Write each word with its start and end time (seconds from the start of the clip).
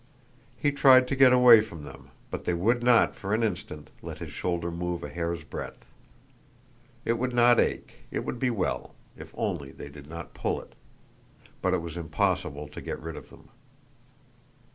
He 0.57 0.71
tried 0.71 1.07
to 1.09 1.15
get 1.15 1.31
away 1.31 1.61
from 1.61 1.83
them, 1.83 2.09
but 2.31 2.45
they 2.45 2.55
would 2.55 2.81
not 2.81 3.15
for 3.15 3.35
an 3.35 3.43
instant 3.43 3.91
let 4.01 4.17
his 4.17 4.31
shoulder 4.31 4.71
move 4.71 5.03
a 5.03 5.09
hair's 5.09 5.43
breadth. 5.43 5.85
It 7.05 7.19
would 7.19 7.35
not 7.35 7.59
ache—it 7.59 8.25
would 8.25 8.39
be 8.39 8.49
well—if 8.49 9.31
only 9.37 9.71
they 9.71 9.89
did 9.89 10.07
not 10.09 10.33
pull 10.33 10.59
it, 10.59 10.73
but 11.61 11.75
it 11.75 11.83
was 11.83 11.97
impossible 11.97 12.67
to 12.69 12.81
get 12.81 12.99
rid 12.99 13.15
of 13.15 13.29
them. 13.29 13.49